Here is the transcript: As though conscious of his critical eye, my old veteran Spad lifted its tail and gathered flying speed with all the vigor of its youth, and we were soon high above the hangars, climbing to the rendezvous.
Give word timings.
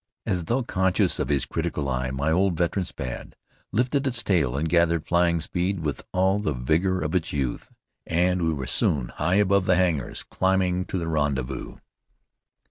As 0.25 0.45
though 0.45 0.63
conscious 0.63 1.19
of 1.19 1.29
his 1.29 1.45
critical 1.45 1.87
eye, 1.87 2.09
my 2.09 2.31
old 2.31 2.57
veteran 2.57 2.85
Spad 2.85 3.35
lifted 3.71 4.07
its 4.07 4.23
tail 4.23 4.57
and 4.57 4.67
gathered 4.67 5.05
flying 5.05 5.39
speed 5.41 5.81
with 5.81 6.03
all 6.11 6.39
the 6.39 6.53
vigor 6.53 7.01
of 7.01 7.13
its 7.13 7.31
youth, 7.31 7.71
and 8.07 8.41
we 8.41 8.51
were 8.51 8.65
soon 8.65 9.09
high 9.09 9.35
above 9.35 9.67
the 9.67 9.75
hangars, 9.75 10.23
climbing 10.23 10.85
to 10.85 10.97
the 10.97 11.07
rendezvous. 11.07 11.75